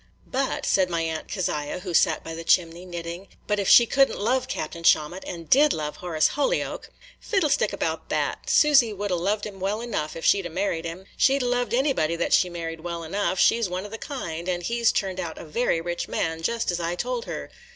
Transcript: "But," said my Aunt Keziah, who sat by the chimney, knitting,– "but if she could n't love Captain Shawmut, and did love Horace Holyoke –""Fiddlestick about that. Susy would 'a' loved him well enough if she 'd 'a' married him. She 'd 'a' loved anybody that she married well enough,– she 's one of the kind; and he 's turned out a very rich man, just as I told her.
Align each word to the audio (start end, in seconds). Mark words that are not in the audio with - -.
"But," 0.25 0.65
said 0.65 0.89
my 0.89 1.01
Aunt 1.03 1.27
Keziah, 1.27 1.81
who 1.81 1.93
sat 1.93 2.23
by 2.23 2.33
the 2.33 2.43
chimney, 2.43 2.87
knitting,– 2.87 3.27
"but 3.47 3.59
if 3.59 3.69
she 3.69 3.85
could 3.85 4.09
n't 4.09 4.17
love 4.19 4.47
Captain 4.47 4.83
Shawmut, 4.83 5.23
and 5.27 5.47
did 5.47 5.73
love 5.73 5.97
Horace 5.97 6.29
Holyoke 6.29 6.89
–""Fiddlestick 7.29 7.71
about 7.71 8.09
that. 8.09 8.49
Susy 8.49 8.93
would 8.93 9.11
'a' 9.11 9.15
loved 9.15 9.45
him 9.45 9.59
well 9.59 9.79
enough 9.79 10.15
if 10.15 10.25
she 10.25 10.41
'd 10.41 10.47
'a' 10.47 10.49
married 10.49 10.85
him. 10.85 11.05
She 11.17 11.37
'd 11.37 11.43
'a' 11.43 11.45
loved 11.45 11.75
anybody 11.75 12.15
that 12.15 12.33
she 12.33 12.49
married 12.49 12.79
well 12.81 13.03
enough,– 13.03 13.37
she 13.39 13.61
's 13.61 13.69
one 13.69 13.85
of 13.85 13.91
the 13.91 13.99
kind; 13.99 14.49
and 14.49 14.63
he 14.63 14.83
's 14.83 14.91
turned 14.91 15.19
out 15.19 15.37
a 15.37 15.45
very 15.45 15.79
rich 15.79 16.07
man, 16.07 16.41
just 16.41 16.71
as 16.71 16.79
I 16.79 16.95
told 16.95 17.25
her. 17.25 17.51